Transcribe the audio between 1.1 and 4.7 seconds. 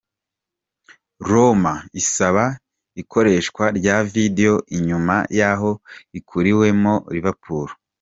Roma isaba ikoresha rya "video"